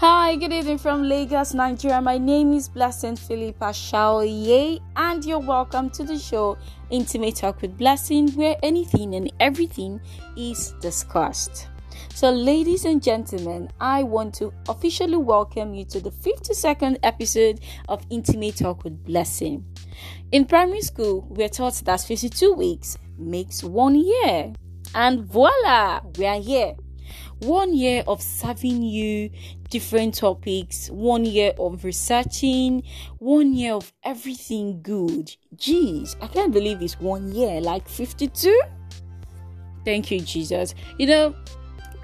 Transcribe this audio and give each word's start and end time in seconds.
Hi, 0.00 0.36
good 0.36 0.52
evening 0.52 0.78
from 0.78 1.02
Lagos, 1.02 1.54
Nigeria. 1.54 2.00
My 2.00 2.18
name 2.18 2.52
is 2.52 2.68
Blessing 2.68 3.16
Philippa 3.16 3.72
Shaoye, 3.72 4.80
and 4.94 5.24
you're 5.24 5.40
welcome 5.40 5.90
to 5.90 6.04
the 6.04 6.16
show 6.16 6.56
Intimate 6.90 7.34
Talk 7.34 7.60
with 7.62 7.76
Blessing, 7.76 8.28
where 8.36 8.54
anything 8.62 9.16
and 9.16 9.32
everything 9.40 10.00
is 10.36 10.72
discussed. 10.80 11.66
So, 12.14 12.30
ladies 12.30 12.84
and 12.84 13.02
gentlemen, 13.02 13.72
I 13.80 14.04
want 14.04 14.36
to 14.36 14.54
officially 14.68 15.16
welcome 15.16 15.74
you 15.74 15.84
to 15.86 15.98
the 15.98 16.12
52nd 16.12 16.98
episode 17.02 17.58
of 17.88 18.06
Intimate 18.08 18.58
Talk 18.58 18.84
with 18.84 19.04
Blessing. 19.04 19.64
In 20.30 20.44
primary 20.44 20.82
school, 20.82 21.26
we're 21.28 21.48
taught 21.48 21.74
that 21.86 22.02
52 22.02 22.52
weeks 22.52 22.96
makes 23.18 23.64
one 23.64 23.96
year, 23.96 24.52
and 24.94 25.24
voila, 25.24 26.02
we 26.16 26.24
are 26.24 26.40
here 26.40 26.76
one 27.40 27.74
year 27.74 28.02
of 28.06 28.20
serving 28.20 28.82
you 28.82 29.30
different 29.70 30.14
topics, 30.14 30.88
one 30.90 31.24
year 31.24 31.52
of 31.58 31.84
researching, 31.84 32.82
one 33.18 33.52
year 33.52 33.74
of 33.74 33.92
everything 34.04 34.80
good. 34.82 35.34
Jeez, 35.56 36.16
I 36.20 36.26
can't 36.26 36.52
believe 36.52 36.82
it's 36.82 36.98
one 37.00 37.32
year, 37.32 37.60
like 37.60 37.88
52. 37.88 38.60
Thank 39.84 40.10
you, 40.10 40.20
Jesus. 40.20 40.74
You 40.98 41.06
know, 41.06 41.34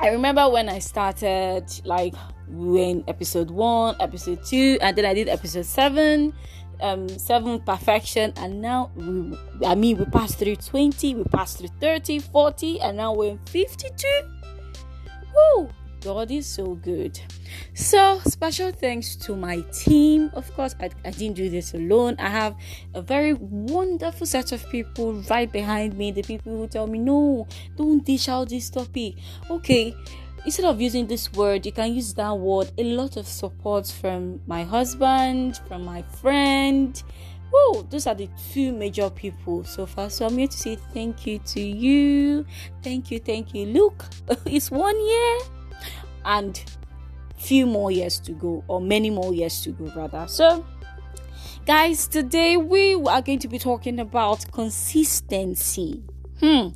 I 0.01 0.09
remember 0.09 0.49
when 0.49 0.69
I 0.69 0.79
started, 0.79 1.65
like, 1.85 2.15
when 2.49 3.05
episode 3.09 3.51
one, 3.51 3.97
episode 4.01 4.45
two, 4.45 4.79
and 4.81 4.97
then 4.97 5.05
I 5.05 5.15
did 5.15 5.29
episode 5.29 5.67
seven 5.67 6.33
um 6.81 7.09
seven 7.09 7.61
perfection 7.61 8.33
and 8.37 8.61
now 8.61 8.91
we, 8.97 9.39
i 9.65 9.77
mean 9.77 9.97
we 9.97 10.05
passed 10.07 10.39
through 10.39 10.57
20 10.57 11.15
we 11.15 11.25
passed 11.25 11.59
through 11.59 11.69
30 11.81 12.19
40 12.19 12.81
and 12.81 12.97
now 12.97 13.15
we're 13.15 13.31
in 13.31 13.39
52 13.47 14.09
Woo! 15.57 15.71
God 16.05 16.31
is 16.31 16.47
so 16.47 16.75
good. 16.75 17.19
So, 17.73 18.21
special 18.27 18.71
thanks 18.73 19.17
to 19.17 19.35
my 19.35 19.63
team. 19.73 20.31
Of 20.35 20.53
course, 20.55 20.75
I, 20.79 20.91
I 21.03 21.11
didn't 21.11 21.37
do 21.37 21.49
this 21.49 21.73
alone. 21.73 22.17
I 22.19 22.29
have 22.29 22.55
a 22.93 23.01
very 23.01 23.33
wonderful 23.33 24.27
set 24.27 24.53
of 24.53 24.69
people 24.69 25.15
right 25.31 25.51
behind 25.51 25.97
me. 25.97 26.13
The 26.13 26.23
people 26.23 26.59
who 26.59 26.67
tell 26.67 26.87
me, 26.87 26.99
no, 26.99 27.47
don't 27.77 28.05
dish 28.05 28.29
out 28.29 28.51
this 28.51 28.69
topic. 28.69 29.15
Okay, 29.49 29.97
instead 30.45 30.67
of 30.67 30.79
using 30.79 31.07
this 31.07 31.33
word, 31.33 31.65
you 31.65 31.73
can 31.73 31.95
use 31.95 32.13
that 32.15 32.37
word. 32.39 32.71
A 32.77 32.85
lot 32.85 33.17
of 33.17 33.27
support 33.27 33.87
from 33.87 34.41
my 34.47 34.63
husband, 34.63 35.59
from 35.67 35.87
my 35.87 36.03
friend. 36.03 37.03
Whoa, 37.57 37.83
those 37.83 38.09
are 38.09 38.17
the 38.17 38.29
two 38.53 38.73
major 38.73 39.09
people 39.11 39.63
so 39.63 39.87
far. 39.87 40.11
So 40.11 40.27
I'm 40.27 40.37
here 40.37 40.49
to 40.49 40.57
say 40.57 40.75
thank 40.93 41.25
you 41.25 41.39
to 41.39 41.61
you. 41.61 42.45
Thank 42.83 43.13
you, 43.13 43.21
thank 43.21 43.55
you. 43.55 43.67
Look, 43.67 44.07
it's 44.47 44.73
one 44.73 44.99
year 45.01 45.39
and 46.25 46.61
few 47.37 47.65
more 47.67 47.93
years 47.93 48.19
to 48.21 48.33
go, 48.33 48.65
or 48.67 48.81
many 48.81 49.09
more 49.09 49.33
years 49.33 49.61
to 49.63 49.71
go, 49.71 49.85
rather. 49.95 50.27
So, 50.27 50.67
guys, 51.65 52.09
today 52.09 52.57
we 52.57 52.95
are 52.95 53.23
going 53.23 53.39
to 53.41 53.49
be 53.49 53.61
talking 53.61 54.01
about 54.01 54.51
consistency. 54.51 56.03
Hmm. 56.41 56.69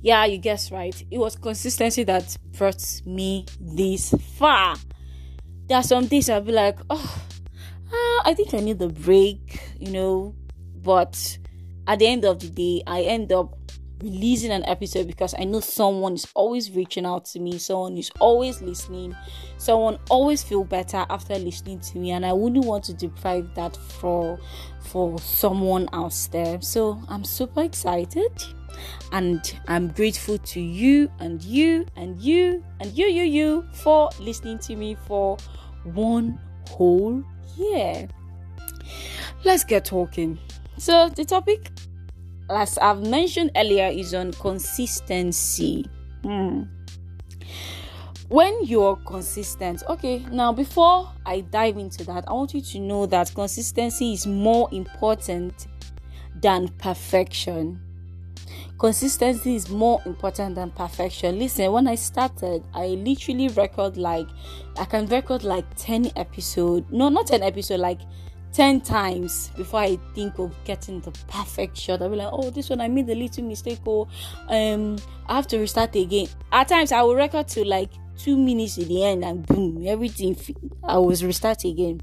Yeah, 0.00 0.26
you 0.26 0.38
guessed 0.38 0.70
right. 0.70 0.94
It 1.10 1.18
was 1.18 1.34
consistency 1.34 2.04
that 2.04 2.36
brought 2.52 3.02
me 3.04 3.46
this 3.58 4.14
far. 4.36 4.76
There 5.66 5.76
are 5.76 5.82
some 5.82 6.06
days 6.06 6.30
I'll 6.30 6.40
be 6.40 6.52
like, 6.52 6.78
oh, 6.88 7.22
uh, 7.92 8.22
I 8.24 8.34
think 8.34 8.54
I 8.54 8.60
need 8.60 8.80
a 8.82 8.88
break, 8.88 9.60
you 9.78 9.92
know. 9.92 10.34
But 10.82 11.38
at 11.86 11.98
the 11.98 12.06
end 12.06 12.24
of 12.24 12.40
the 12.40 12.48
day, 12.48 12.82
I 12.86 13.02
end 13.02 13.32
up 13.32 13.54
releasing 14.02 14.50
an 14.50 14.64
episode 14.64 15.06
because 15.06 15.34
I 15.38 15.44
know 15.44 15.60
someone 15.60 16.14
is 16.14 16.26
always 16.34 16.70
reaching 16.70 17.04
out 17.04 17.26
to 17.26 17.40
me, 17.40 17.58
someone 17.58 17.96
is 17.96 18.10
always 18.18 18.62
listening, 18.62 19.14
someone 19.58 19.98
always 20.08 20.42
feel 20.42 20.64
better 20.64 21.04
after 21.10 21.36
listening 21.36 21.80
to 21.80 21.98
me, 21.98 22.12
and 22.12 22.24
I 22.24 22.32
wouldn't 22.32 22.64
want 22.64 22.84
to 22.84 22.94
deprive 22.94 23.54
that 23.54 23.76
for 23.76 24.38
for 24.80 25.18
someone 25.18 25.88
else 25.92 26.28
there. 26.28 26.60
So 26.62 27.02
I'm 27.08 27.24
super 27.24 27.62
excited 27.62 28.32
and 29.12 29.58
I'm 29.68 29.88
grateful 29.88 30.38
to 30.38 30.60
you 30.60 31.10
and 31.18 31.42
you 31.42 31.86
and 31.96 32.20
you 32.20 32.64
and 32.80 32.96
you 32.96 33.06
you 33.06 33.24
you 33.24 33.68
for 33.72 34.10
listening 34.20 34.58
to 34.60 34.76
me 34.76 34.96
for 35.06 35.36
one 35.84 36.38
whole 36.70 37.22
year. 37.56 38.08
Let's 39.44 39.64
get 39.64 39.84
talking. 39.84 40.38
So 40.78 41.08
the 41.08 41.24
topic 41.24 41.70
as 42.50 42.78
I've 42.78 43.06
mentioned 43.06 43.52
earlier, 43.56 43.86
is 43.86 44.14
on 44.14 44.32
consistency. 44.32 45.88
Hmm. 46.22 46.64
When 48.28 48.64
you're 48.64 48.96
consistent, 48.96 49.82
okay, 49.88 50.24
now 50.30 50.52
before 50.52 51.10
I 51.26 51.40
dive 51.40 51.78
into 51.78 52.04
that, 52.04 52.24
I 52.28 52.32
want 52.32 52.54
you 52.54 52.60
to 52.60 52.78
know 52.78 53.06
that 53.06 53.34
consistency 53.34 54.12
is 54.12 54.26
more 54.26 54.68
important 54.72 55.66
than 56.40 56.68
perfection. 56.78 57.80
Consistency 58.80 59.56
is 59.56 59.68
more 59.68 60.00
important 60.06 60.54
than 60.54 60.70
perfection. 60.70 61.38
Listen, 61.38 61.70
when 61.70 61.86
I 61.86 61.96
started, 61.96 62.64
I 62.72 62.86
literally 62.86 63.48
record 63.48 63.98
like 63.98 64.26
I 64.78 64.86
can 64.86 65.04
record 65.04 65.44
like 65.44 65.66
10 65.76 66.12
episodes. 66.16 66.86
No, 66.90 67.10
not 67.10 67.26
10 67.26 67.42
episodes, 67.42 67.78
like 67.78 68.00
10 68.54 68.80
times 68.80 69.50
before 69.54 69.80
I 69.80 69.98
think 70.14 70.38
of 70.38 70.54
getting 70.64 71.00
the 71.00 71.10
perfect 71.28 71.76
shot. 71.76 72.00
I'll 72.00 72.08
be 72.08 72.16
like, 72.16 72.30
oh, 72.32 72.48
this 72.48 72.70
one 72.70 72.80
I 72.80 72.88
made 72.88 73.10
a 73.10 73.14
little 73.14 73.44
mistake, 73.44 73.80
or 73.84 74.08
um, 74.48 74.96
I 75.26 75.36
have 75.36 75.46
to 75.48 75.58
restart 75.58 75.94
again. 75.94 76.28
At 76.50 76.68
times, 76.68 76.90
I 76.90 77.02
will 77.02 77.16
record 77.16 77.48
to 77.48 77.64
like 77.66 77.90
two 78.16 78.38
minutes 78.38 78.78
at 78.78 78.88
the 78.88 79.04
end, 79.04 79.26
and 79.26 79.46
boom, 79.46 79.86
everything 79.86 80.38
I 80.84 80.96
was 80.96 81.22
restart 81.22 81.64
again. 81.64 82.00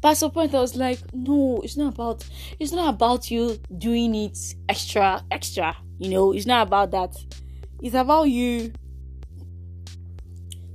But 0.00 0.14
some 0.14 0.30
point, 0.30 0.54
I 0.54 0.60
was 0.60 0.76
like, 0.76 0.98
no, 1.12 1.60
it's 1.62 1.76
not 1.76 1.94
about 1.94 2.28
it's 2.58 2.72
not 2.72 2.94
about 2.94 3.30
you 3.30 3.58
doing 3.78 4.14
it 4.14 4.38
extra, 4.68 5.24
extra. 5.30 5.76
You 5.98 6.10
know, 6.10 6.32
it's 6.32 6.46
not 6.46 6.66
about 6.66 6.90
that. 6.92 7.14
It's 7.80 7.94
about 7.94 8.24
you 8.24 8.72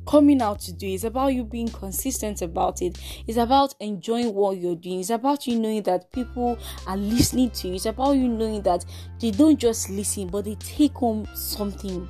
coming 0.08 0.42
out 0.42 0.60
to 0.62 0.74
do. 0.74 0.88
It's 0.88 1.04
about 1.04 1.34
you 1.34 1.44
being 1.44 1.68
consistent 1.68 2.42
about 2.42 2.82
it. 2.82 2.98
It's 3.28 3.38
about 3.38 3.76
enjoying 3.80 4.34
what 4.34 4.58
you're 4.58 4.76
doing. 4.76 5.02
It's 5.02 5.10
about 5.10 5.46
you 5.46 5.60
knowing 5.60 5.84
that 5.84 6.12
people 6.12 6.58
are 6.88 6.98
listening 6.98 7.52
to 7.52 7.68
you. 7.68 7.76
It's 7.76 7.86
about 7.86 8.14
you 8.14 8.28
knowing 8.28 8.62
that 8.64 8.86
they 9.20 9.32
don't 9.32 9.60
just 9.60 9.90
listen, 9.90 10.28
but 10.28 10.46
they 10.46 10.56
take 10.56 10.94
home 10.94 11.28
something. 11.34 12.08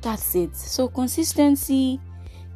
That's 0.00 0.34
it. 0.34 0.56
So, 0.56 0.88
consistency 0.88 2.00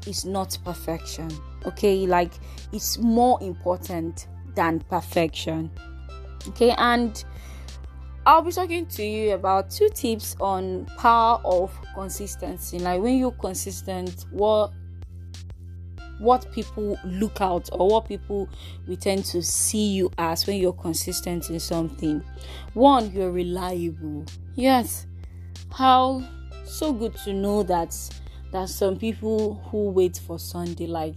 is 0.07 0.25
not 0.25 0.57
perfection. 0.65 1.31
Okay, 1.67 2.07
like 2.07 2.33
it's 2.73 2.99
more 2.99 3.39
important 3.43 4.29
than 4.55 4.81
perfection. 4.81 5.71
Okay, 6.49 6.75
and 6.79 7.25
I'll 8.27 8.43
be 8.43 8.53
talking 8.53 8.87
to 8.87 9.03
you 9.03 9.33
about 9.33 9.71
two 9.71 9.89
tips 9.89 10.37
on 10.41 10.87
power 10.99 11.41
of 11.45 11.77
consistency. 11.95 12.79
Like 12.79 13.01
when 13.01 13.19
you're 13.19 13.33
consistent, 13.33 14.27
what 14.31 14.73
what 16.19 16.51
people 16.53 16.99
look 17.05 17.41
out 17.41 17.69
or 17.73 17.89
what 17.89 18.07
people 18.07 18.49
we 18.87 18.97
tend 18.97 19.25
to 19.25 19.43
see 19.43 19.93
you 19.93 20.11
as 20.19 20.47
when 20.47 20.57
you're 20.57 20.73
consistent 20.73 21.49
in 21.49 21.61
something. 21.61 22.23
One, 22.75 23.11
you're 23.13 23.31
reliable. 23.31 24.25
Yes. 24.55 25.07
How 25.73 26.23
so 26.65 26.93
good 26.93 27.15
to 27.25 27.33
know 27.33 27.63
that 27.63 27.97
that 28.53 28.69
some 28.69 28.97
people 28.97 29.63
who 29.71 29.91
wait 29.91 30.21
for 30.27 30.39
Sunday, 30.39 30.87
like 30.87 31.15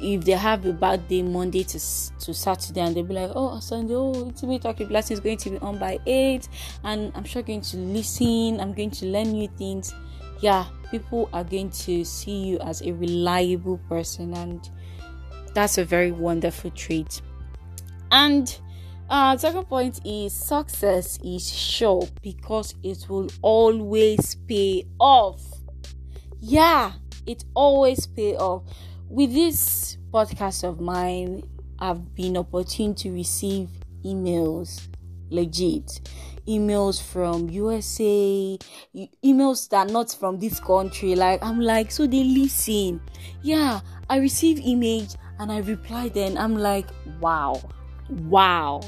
if 0.00 0.24
they 0.24 0.32
have 0.32 0.66
a 0.66 0.72
bad 0.72 1.08
day 1.08 1.22
Monday 1.22 1.64
to 1.64 1.78
to 1.78 2.34
Saturday, 2.34 2.80
and 2.80 2.94
they'll 2.94 3.04
be 3.04 3.14
like, 3.14 3.30
"Oh, 3.34 3.58
Sunday, 3.60 3.94
oh, 3.94 4.26
Intimate 4.26 4.62
Talking 4.62 4.88
Blessing 4.88 5.14
is 5.14 5.20
going 5.20 5.38
to 5.38 5.50
be 5.50 5.58
on 5.58 5.78
by 5.78 5.98
eight, 6.06 6.48
and 6.82 7.12
I'm 7.14 7.24
sure 7.24 7.42
going 7.42 7.62
to 7.62 7.76
listen. 7.76 8.60
I'm 8.60 8.72
going 8.74 8.90
to 8.90 9.06
learn 9.06 9.32
new 9.32 9.48
things." 9.48 9.94
Yeah, 10.40 10.66
people 10.90 11.28
are 11.32 11.44
going 11.44 11.70
to 11.70 12.04
see 12.04 12.44
you 12.44 12.58
as 12.58 12.82
a 12.82 12.92
reliable 12.92 13.78
person, 13.88 14.34
and 14.34 14.68
that's 15.54 15.78
a 15.78 15.84
very 15.84 16.12
wonderful 16.12 16.70
trait. 16.70 17.22
And 18.10 18.54
uh, 19.08 19.36
second 19.36 19.64
point 19.64 20.00
is 20.04 20.32
success 20.32 21.18
is 21.24 21.50
sure 21.50 22.06
because 22.22 22.74
it 22.82 23.06
will 23.08 23.28
always 23.42 24.34
pay 24.46 24.86
off 24.98 25.53
yeah, 26.44 26.92
it 27.26 27.44
always 27.54 28.06
pay 28.06 28.36
off. 28.36 28.64
With 29.08 29.32
this 29.32 29.96
podcast 30.12 30.62
of 30.64 30.78
mine, 30.78 31.42
I've 31.78 32.14
been 32.14 32.36
opportune 32.36 32.94
to 32.96 33.10
receive 33.12 33.70
emails, 34.04 34.88
legit 35.30 36.00
emails 36.46 37.02
from 37.02 37.48
USA, 37.48 38.58
emails 39.24 39.68
that 39.70 39.88
are 39.88 39.92
not 39.92 40.12
from 40.12 40.38
this 40.38 40.60
country. 40.60 41.14
Like 41.14 41.42
I'm 41.42 41.60
like, 41.60 41.90
so 41.90 42.06
they 42.06 42.22
listen. 42.22 43.00
Yeah, 43.42 43.80
I 44.10 44.18
receive 44.18 44.60
image 44.60 45.14
and 45.38 45.50
I 45.50 45.60
reply. 45.60 46.10
Then 46.10 46.36
I'm 46.36 46.56
like, 46.56 46.88
wow, 47.20 47.62
wow, 48.10 48.82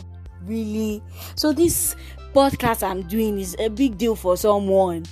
really. 0.44 1.02
So 1.34 1.54
this 1.54 1.96
podcast 2.34 2.86
I'm 2.86 3.02
doing 3.04 3.40
is 3.40 3.56
a 3.58 3.68
big 3.68 3.96
deal 3.96 4.14
for 4.14 4.36
someone 4.36 5.04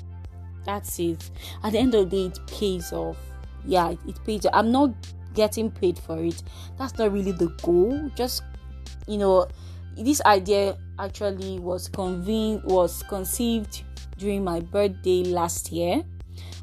that's 0.64 0.98
it 0.98 1.30
at 1.62 1.72
the 1.72 1.78
end 1.78 1.94
of 1.94 2.10
the 2.10 2.16
day 2.16 2.26
it 2.26 2.46
pays 2.46 2.92
off 2.92 3.16
yeah 3.64 3.90
it, 3.90 3.98
it 4.06 4.18
pays 4.24 4.46
off. 4.46 4.52
i'm 4.54 4.70
not 4.72 4.90
getting 5.34 5.70
paid 5.70 5.98
for 5.98 6.22
it. 6.22 6.42
That's 6.78 6.96
not 6.96 7.12
really 7.12 7.32
the 7.32 7.48
goal. 7.62 8.10
Just 8.14 8.42
you 9.06 9.18
know, 9.18 9.48
this 9.96 10.22
idea 10.22 10.78
actually 10.98 11.58
was 11.58 11.88
convened 11.88 12.62
was 12.64 13.02
conceived 13.08 13.82
during 14.16 14.42
my 14.42 14.60
birthday 14.60 15.24
last 15.24 15.70
year. 15.70 16.02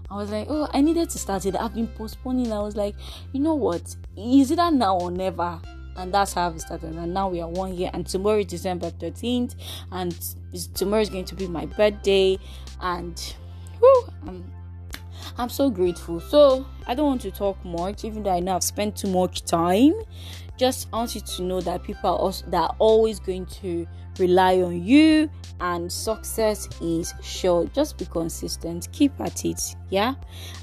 I 0.09 0.15
was 0.15 0.29
like, 0.29 0.47
oh, 0.49 0.67
I 0.73 0.81
needed 0.81 1.09
to 1.11 1.19
start 1.19 1.45
it. 1.45 1.55
I've 1.55 1.73
been 1.73 1.87
postponing. 1.87 2.51
I 2.51 2.59
was 2.59 2.75
like, 2.75 2.95
you 3.31 3.39
know 3.39 3.55
what? 3.55 3.95
Is 4.17 4.51
it 4.51 4.57
now 4.57 4.97
or 4.99 5.11
never? 5.11 5.59
And 5.95 6.13
that's 6.13 6.33
how 6.33 6.49
we 6.49 6.59
started. 6.59 6.95
And 6.95 7.13
now 7.13 7.29
we 7.29 7.41
are 7.41 7.47
one 7.47 7.75
year, 7.75 7.91
and 7.93 8.05
tomorrow 8.05 8.39
is 8.39 8.47
December 8.47 8.91
13th, 8.91 9.55
and 9.91 10.17
tomorrow 10.73 11.01
is 11.01 11.09
going 11.09 11.25
to 11.25 11.35
be 11.35 11.47
my 11.47 11.65
birthday. 11.65 12.37
And 12.81 13.35
whew, 13.81 14.07
I'm 14.27 14.51
I'm 15.37 15.49
so 15.49 15.69
grateful. 15.69 16.19
So 16.19 16.65
I 16.87 16.93
don't 16.93 17.05
want 17.05 17.21
to 17.21 17.31
talk 17.31 17.63
much, 17.65 18.03
even 18.05 18.23
though 18.23 18.33
I 18.33 18.39
know 18.39 18.55
I've 18.55 18.63
spent 18.63 18.95
too 18.95 19.07
much 19.07 19.43
time. 19.43 19.93
Just 20.57 20.91
want 20.91 21.15
you 21.15 21.21
to 21.21 21.41
know 21.41 21.61
that 21.61 21.83
people 21.83 22.09
are 22.09 22.17
also 22.17 22.45
that 22.47 22.61
are 22.61 22.75
always 22.77 23.19
going 23.19 23.45
to 23.47 23.87
rely 24.19 24.61
on 24.61 24.83
you 24.83 25.29
and 25.59 25.91
success 25.91 26.67
is 26.81 27.13
sure. 27.23 27.65
Just 27.73 27.97
be 27.97 28.05
consistent, 28.05 28.87
keep 28.91 29.19
at 29.19 29.45
it, 29.45 29.75
yeah. 29.89 30.15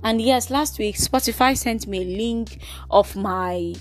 And 0.04 0.20
yes, 0.20 0.50
last 0.50 0.78
week 0.78 0.96
Spotify 0.96 1.56
sent 1.56 1.86
me 1.86 2.02
a 2.02 2.16
link 2.16 2.60
of 2.90 3.16
my 3.16 3.74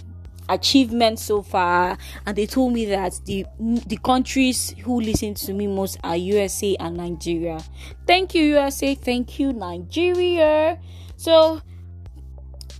achievements 0.49 1.23
so 1.23 1.41
far 1.41 1.97
and 2.25 2.37
they 2.37 2.45
told 2.45 2.73
me 2.73 2.85
that 2.85 3.19
the 3.25 3.45
the 3.59 3.97
countries 3.97 4.73
who 4.83 4.99
listen 5.01 5.33
to 5.33 5.53
me 5.53 5.67
most 5.67 5.97
are 6.03 6.15
USA 6.15 6.75
and 6.79 6.97
Nigeria. 6.97 7.59
Thank 8.05 8.35
you 8.35 8.43
USA, 8.43 8.95
thank 8.95 9.39
you 9.39 9.53
Nigeria. 9.53 10.79
So 11.15 11.61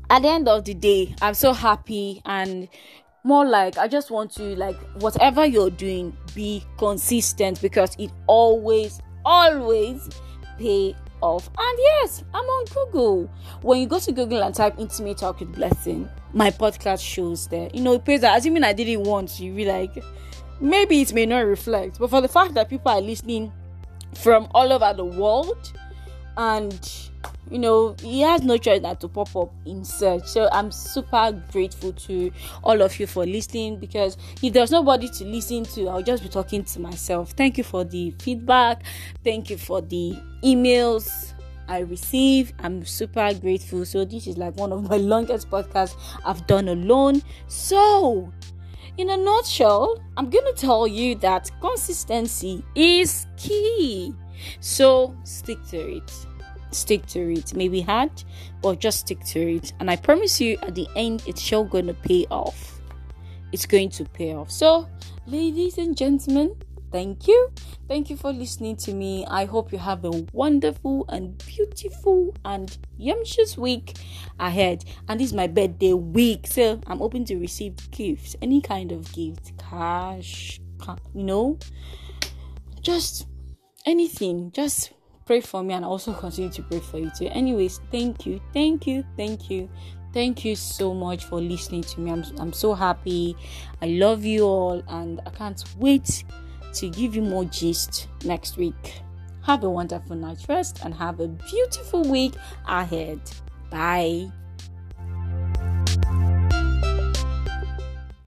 at 0.10 0.22
the 0.22 0.30
end 0.30 0.48
of 0.48 0.64
the 0.64 0.74
day, 0.74 1.16
I'm 1.22 1.34
so 1.34 1.54
happy 1.54 2.22
and 2.26 2.70
more 3.24 3.46
like 3.46 3.78
I 3.78 3.88
just 3.88 4.10
want 4.10 4.32
to 4.36 4.56
like 4.56 4.78
whatever 5.02 5.46
you're 5.46 5.70
doing 5.70 6.16
be 6.34 6.64
consistent 6.78 7.62
because 7.62 7.94
it 8.00 8.12
always 8.28 9.02
always 9.26 10.10
pay 10.58 10.96
off. 11.22 11.48
And 11.58 11.80
yes, 11.80 12.24
I'm 12.34 12.46
on 12.46 12.66
Google. 12.74 13.30
When 13.62 13.82
you 13.82 13.88
go 13.88 14.00
to 14.00 14.12
Google 14.12 14.44
and 14.44 14.54
type 14.56 14.76
intimate 14.78 15.18
talk 15.18 15.40
with 15.40 15.54
blessing, 15.54 16.10
my 16.34 16.52
podcast 16.52 17.02
shows 17.02 17.48
there. 17.48 17.70
You 17.74 17.82
know, 17.82 17.94
it 17.94 18.06
pays 18.06 18.22
that 18.22 18.38
assuming 18.38 18.64
I 18.64 18.74
did 18.74 18.88
it 18.88 19.00
once, 19.00 19.40
you 19.40 19.54
be 19.54 19.66
like, 19.66 20.04
maybe 20.60 21.02
it 21.02 21.14
may 21.14 21.26
not 21.26 21.40
reflect. 21.46 22.00
But 22.00 22.10
for 22.10 22.22
the 22.22 22.28
fact 22.28 22.54
that 22.56 22.70
people 22.70 22.92
are 22.92 23.02
listening 23.02 23.52
from 24.16 24.48
all 24.54 24.72
over 24.72 24.94
the 24.94 25.06
world 25.06 25.74
and 26.38 27.10
you 27.50 27.60
know 27.60 27.96
he 28.02 28.22
has 28.22 28.42
no 28.44 28.58
choice 28.58 28.82
than 28.82 28.96
to 28.98 29.08
pop 29.08 29.34
up 29.36 29.52
in 29.66 29.84
search 29.84 30.26
so 30.26 30.48
i'm 30.52 30.72
super 30.72 31.32
grateful 31.52 31.92
to 31.94 32.32
all 32.64 32.82
of 32.82 33.00
you 33.00 33.08
for 33.08 33.26
listening 33.26 33.78
because 33.80 34.18
if 34.42 34.54
there's 34.54 34.72
nobody 34.72 35.10
to 35.10 35.24
listen 35.26 35.64
to 35.64 35.88
i'll 35.88 36.04
just 36.04 36.24
be 36.24 36.30
talking 36.30 36.64
to 36.64 36.80
myself 36.80 37.32
thank 37.32 37.58
you 37.58 37.64
for 37.64 37.84
the 37.84 38.14
feedback 38.20 38.84
thank 39.24 39.50
you 39.50 39.58
for 39.58 39.82
the 39.82 40.16
emails 40.44 41.34
I 41.68 41.80
receive. 41.80 42.54
I'm 42.60 42.86
super 42.86 43.34
grateful. 43.34 43.86
So 43.86 44.06
this 44.06 44.28
is 44.28 44.38
like 44.38 44.56
one 44.58 44.72
of 44.72 44.90
my 44.90 44.98
longest 45.14 45.50
podcasts 45.50 45.96
I've 46.26 46.46
done 46.48 46.68
alone. 46.70 47.22
So, 47.48 48.32
in 48.98 49.10
a 49.10 49.18
nutshell, 49.18 50.02
I'm 50.18 50.30
going 50.30 50.46
to 50.46 50.60
tell 50.60 50.88
you 50.88 51.16
that 51.16 51.52
consistency 51.62 52.64
is 52.76 53.28
key. 53.38 54.14
So, 54.60 55.16
stick 55.24 55.64
to 55.70 55.98
it 55.98 56.12
stick 56.72 57.06
to 57.08 57.34
it. 57.34 57.54
Maybe 57.54 57.82
hard, 57.82 58.12
but 58.62 58.80
just 58.80 59.00
stick 59.00 59.24
to 59.26 59.56
it. 59.56 59.74
And 59.80 59.90
I 59.90 59.96
promise 59.96 60.40
you, 60.40 60.58
at 60.62 60.76
the 60.76 60.88
end, 60.96 61.24
it's 61.28 61.42
sure 61.42 61.66
going 61.66 61.88
to 61.88 61.94
pay 61.94 62.26
off. 62.30 62.82
It's 63.52 63.66
going 63.66 63.90
to 63.92 64.06
pay 64.06 64.34
off. 64.34 64.52
So, 64.52 64.88
ladies 65.26 65.78
and 65.78 65.96
gentlemen, 65.96 66.56
thank 66.92 67.28
you. 67.28 67.52
Thank 67.88 68.10
you 68.10 68.18
for 68.18 68.32
listening 68.32 68.76
to 68.78 68.94
me. 68.94 69.26
I 69.28 69.46
hope 69.46 69.72
you 69.72 69.78
have 69.78 70.04
a 70.06 70.12
wonderful 70.34 71.06
and 71.10 71.38
beautiful 71.46 72.36
and 72.44 72.78
yumtious 73.00 73.58
week 73.58 73.94
ahead. 74.40 74.84
And 75.08 75.20
this 75.20 75.28
is 75.28 75.34
my 75.34 75.48
birthday 75.48 75.94
week, 75.94 76.48
so 76.48 76.80
I'm 76.88 77.02
open 77.02 77.26
to 77.26 77.38
receive 77.38 77.76
gifts, 77.92 78.36
any 78.42 78.62
kind 78.62 78.92
of 78.92 79.12
gift, 79.14 79.54
cash, 79.58 80.60
you 81.14 81.24
know, 81.24 81.58
just 82.82 83.28
anything. 83.86 84.52
Just 84.52 84.94
pray 85.26 85.42
for 85.42 85.64
me 85.64 85.74
and 85.74 85.84
also 85.86 86.14
continue 86.14 86.50
to 86.52 86.64
pray 86.64 86.80
for 86.80 87.00
you 87.00 87.12
too. 87.18 87.28
Anyways, 87.28 87.80
thank 87.92 88.26
you, 88.26 88.42
thank 88.54 88.88
you, 88.88 89.04
thank 89.16 89.50
you. 89.50 89.70
Thank 90.14 90.46
you 90.46 90.56
so 90.56 90.94
much 90.94 91.26
for 91.26 91.40
listening 91.40 91.84
to 91.84 92.00
me. 92.00 92.12
I'm, 92.12 92.24
I'm 92.40 92.54
so 92.54 92.74
happy. 92.74 93.36
I 93.82 93.88
love 93.88 94.24
you 94.24 94.44
all, 94.44 94.82
and 94.88 95.22
I 95.28 95.30
can't 95.30 95.64
wait 95.78 96.24
to 96.78 96.90
give 96.90 97.16
you 97.16 97.22
more 97.22 97.46
gist 97.46 98.08
next 98.24 98.58
week. 98.58 99.02
Have 99.44 99.64
a 99.64 99.70
wonderful 99.70 100.16
night 100.16 100.46
rest 100.50 100.80
and 100.84 100.94
have 100.94 101.20
a 101.20 101.28
beautiful 101.28 102.04
week 102.04 102.34
ahead. 102.68 103.22
Bye. 103.70 104.30